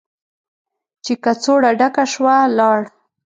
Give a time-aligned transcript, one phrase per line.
[1.03, 2.79] چې کڅوړه ډکه شوه، لاړ.